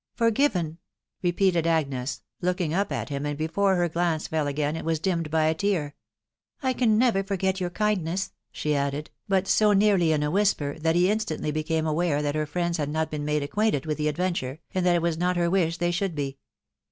c< 0.01 0.17
Forgiven!" 0.17 0.79
repeated 1.21 1.67
Agnes, 1.67 2.23
looking 2.41 2.73
up 2.73 2.91
at 2.91 3.09
him, 3.09 3.23
and 3.23 3.37
be 3.37 3.45
fore 3.45 3.75
her 3.75 3.87
glance 3.87 4.25
fell 4.27 4.47
again 4.47 4.75
it 4.75 4.83
was 4.83 4.99
dimmed 4.99 5.29
by 5.29 5.43
a 5.45 5.53
tear. 5.53 5.89
{C 6.59 6.69
I 6.69 6.73
can 6.73 6.97
never 6.97 7.21
forget 7.23 7.61
your 7.61 7.69
kindness!" 7.69 8.31
she 8.51 8.73
added, 8.75 9.11
but 9.27 9.47
so 9.47 9.73
nearly 9.73 10.11
in 10.11 10.23
a 10.23 10.31
whisper, 10.31 10.75
that 10.79 10.95
he 10.95 11.11
instantly 11.11 11.51
became 11.51 11.85
aware 11.85 12.23
that 12.23 12.33
her 12.33 12.47
friends 12.47 12.77
had 12.77 12.89
not 12.89 13.11
been 13.11 13.25
made 13.25 13.43
acquainted 13.43 13.85
with 13.85 13.99
the 13.99 14.07
adventure, 14.07 14.59
and 14.73 14.83
that 14.87 14.95
it 14.95 15.03
was 15.03 15.19
not 15.19 15.37
her 15.37 15.51
wish 15.51 15.77
they 15.77 15.91
should 15.91 16.15
be. 16.15 16.39